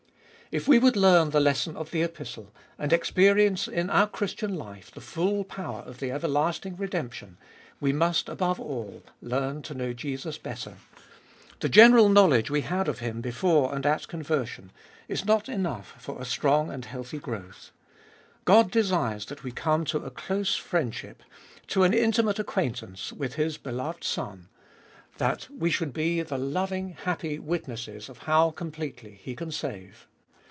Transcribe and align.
If 0.53 0.67
we 0.67 0.79
would 0.79 0.97
learn 0.97 1.29
the 1.29 1.39
lesson 1.39 1.77
of 1.77 1.91
the 1.91 2.03
Epistle, 2.03 2.53
and 2.77 2.91
experience 2.91 3.69
in 3.69 3.89
our 3.89 4.05
Christian 4.05 4.53
life 4.57 4.91
the 4.91 4.99
full 4.99 5.45
power 5.45 5.79
of 5.83 5.99
the 5.99 6.11
everlasting 6.11 6.75
redemp 6.75 7.13
tion, 7.13 7.37
we 7.79 7.93
must 7.93 8.27
above 8.27 8.59
all 8.59 9.01
learn 9.21 9.61
to 9.61 9.73
know 9.73 9.93
Jesus 9.93 10.37
better. 10.37 10.75
The 11.61 11.69
general 11.69 12.09
54 12.09 12.09
TTbe 12.09 12.09
Iboliest 12.09 12.09
of 12.09 12.09
Bit 12.09 12.13
knowledge 12.35 12.51
we 12.51 12.61
had 12.67 12.87
of 12.89 12.99
Him 12.99 13.21
before 13.21 13.73
and 13.73 13.85
at 13.85 14.07
conversion 14.09 14.71
is 15.07 15.23
not 15.23 15.47
enough 15.47 15.95
for 15.99 16.19
a 16.21 16.25
strong 16.25 16.69
and 16.69 16.83
healthy 16.83 17.17
growth. 17.19 17.71
God 18.43 18.69
desires 18.69 19.27
that 19.27 19.45
we 19.45 19.53
come 19.53 19.85
to 19.85 19.99
a 20.03 20.11
close 20.11 20.57
friendship, 20.57 21.23
to 21.67 21.83
an 21.85 21.93
intimate 21.93 22.39
acquaintance, 22.39 23.13
with 23.13 23.35
His 23.35 23.57
beloved 23.57 24.03
Son, 24.03 24.49
that 25.17 25.47
we 25.49 25.71
should 25.71 25.93
be 25.93 26.21
the 26.21 26.37
loving, 26.37 26.89
happy 27.05 27.39
witnesses 27.39 28.09
of 28.09 28.17
how 28.27 28.51
completely 28.51 29.11
He 29.13 29.33
can 29.33 29.51
save. 29.53 30.09